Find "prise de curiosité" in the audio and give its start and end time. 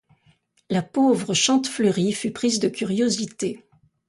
2.31-3.63